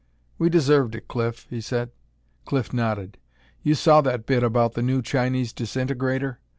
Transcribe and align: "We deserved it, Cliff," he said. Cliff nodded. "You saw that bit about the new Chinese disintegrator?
"We 0.39 0.49
deserved 0.49 0.95
it, 0.95 1.07
Cliff," 1.07 1.45
he 1.51 1.61
said. 1.61 1.91
Cliff 2.45 2.73
nodded. 2.73 3.19
"You 3.61 3.75
saw 3.75 4.01
that 4.01 4.25
bit 4.25 4.41
about 4.41 4.73
the 4.73 4.81
new 4.81 5.03
Chinese 5.03 5.53
disintegrator? 5.53 6.39